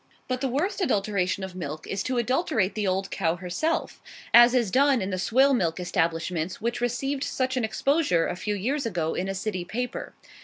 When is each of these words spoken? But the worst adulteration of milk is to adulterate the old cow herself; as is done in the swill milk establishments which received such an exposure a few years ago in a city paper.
But 0.27 0.41
the 0.41 0.47
worst 0.49 0.81
adulteration 0.81 1.43
of 1.43 1.53
milk 1.55 1.85
is 1.85 2.01
to 2.05 2.17
adulterate 2.17 2.73
the 2.73 2.87
old 2.87 3.11
cow 3.11 3.35
herself; 3.35 4.01
as 4.33 4.55
is 4.55 4.71
done 4.71 4.99
in 4.99 5.11
the 5.11 5.19
swill 5.19 5.53
milk 5.53 5.79
establishments 5.79 6.59
which 6.59 6.81
received 6.81 7.23
such 7.23 7.55
an 7.55 7.63
exposure 7.63 8.25
a 8.27 8.35
few 8.35 8.55
years 8.55 8.87
ago 8.87 9.13
in 9.13 9.27
a 9.29 9.35
city 9.35 9.63
paper. 9.63 10.15